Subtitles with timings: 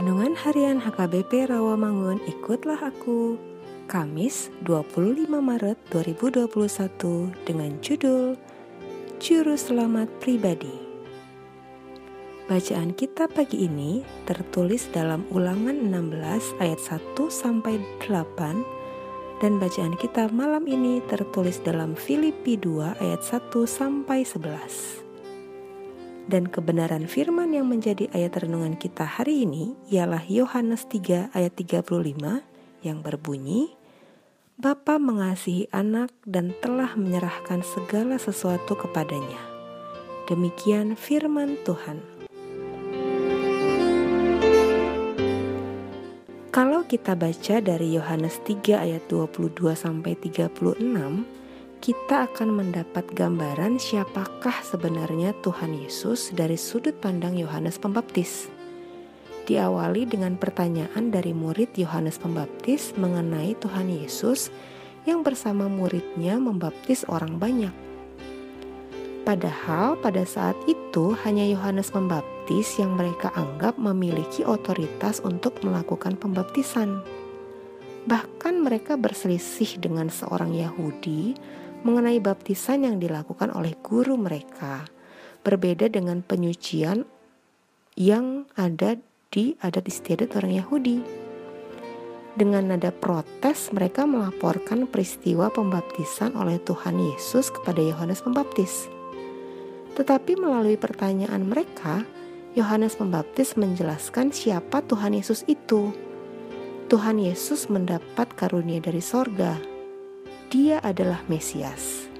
[0.00, 3.36] Renungan Harian HKBP Rawamangun Ikutlah Aku
[3.84, 6.48] Kamis 25 Maret 2021
[7.44, 8.32] dengan judul
[9.20, 10.72] Juru Selamat Pribadi
[12.48, 20.32] Bacaan kita pagi ini tertulis dalam ulangan 16 ayat 1 sampai 8 dan bacaan kita
[20.32, 24.99] malam ini tertulis dalam Filipi 2 ayat 1 sampai 11.
[26.30, 31.90] Dan kebenaran firman yang menjadi ayat renungan kita hari ini ialah Yohanes 3 ayat 35
[32.86, 33.74] yang berbunyi,
[34.54, 39.42] Bapa mengasihi anak dan telah menyerahkan segala sesuatu kepadanya.
[40.30, 41.98] Demikian firman Tuhan.
[46.54, 51.39] Kalau kita baca dari Yohanes 3 ayat 22 sampai 36,
[51.80, 58.52] kita akan mendapat gambaran siapakah sebenarnya Tuhan Yesus dari sudut pandang Yohanes Pembaptis.
[59.48, 64.52] Diawali dengan pertanyaan dari murid Yohanes Pembaptis mengenai Tuhan Yesus
[65.08, 67.72] yang bersama muridnya membaptis orang banyak.
[69.24, 77.00] Padahal pada saat itu hanya Yohanes Pembaptis yang mereka anggap memiliki otoritas untuk melakukan pembaptisan.
[78.04, 81.36] Bahkan mereka berselisih dengan seorang Yahudi
[81.82, 84.84] mengenai baptisan yang dilakukan oleh guru mereka,
[85.40, 87.08] berbeda dengan penyucian
[87.96, 89.00] yang ada
[89.32, 90.98] di adat istiadat orang Yahudi.
[92.30, 98.86] Dengan nada protes, mereka melaporkan peristiwa pembaptisan oleh Tuhan Yesus kepada Yohanes Pembaptis.
[99.98, 102.06] Tetapi melalui pertanyaan mereka,
[102.54, 105.90] Yohanes Pembaptis menjelaskan siapa Tuhan Yesus itu.
[106.90, 109.58] Tuhan Yesus mendapat karunia dari sorga,
[110.50, 112.10] dia adalah Mesias.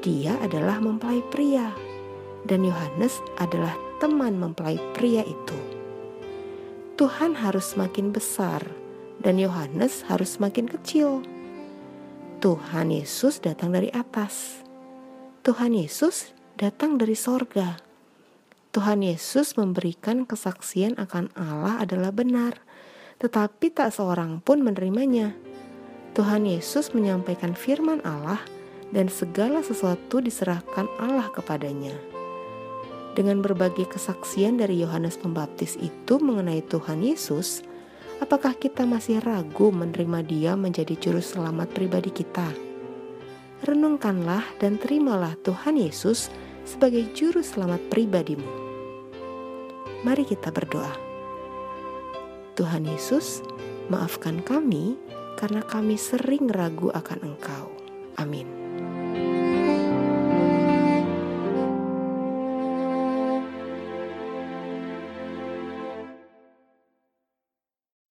[0.00, 1.68] Dia adalah mempelai pria,
[2.48, 5.60] dan Yohanes adalah teman mempelai pria itu.
[6.96, 8.64] Tuhan harus semakin besar,
[9.20, 11.20] dan Yohanes harus semakin kecil.
[12.40, 14.64] Tuhan Yesus datang dari atas.
[15.44, 17.76] Tuhan Yesus datang dari sorga.
[18.72, 22.56] Tuhan Yesus memberikan kesaksian akan Allah adalah benar,
[23.20, 25.49] tetapi tak seorang pun menerimanya.
[26.20, 28.44] Tuhan Yesus menyampaikan firman Allah
[28.92, 31.96] dan segala sesuatu diserahkan Allah kepadanya.
[33.16, 37.64] Dengan berbagai kesaksian dari Yohanes Pembaptis itu mengenai Tuhan Yesus,
[38.20, 42.52] apakah kita masih ragu menerima Dia menjadi juru selamat pribadi kita?
[43.64, 46.28] Renungkanlah dan terimalah Tuhan Yesus
[46.68, 48.44] sebagai juru selamat pribadimu.
[50.04, 50.92] Mari kita berdoa.
[52.60, 53.40] Tuhan Yesus,
[53.88, 55.00] maafkan kami
[55.40, 57.72] karena kami sering ragu akan Engkau.
[58.20, 58.59] Amin.